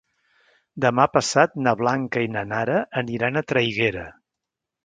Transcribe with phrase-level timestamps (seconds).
[0.85, 4.09] Demà passat na Blanca i na Nara aniran a Traiguera.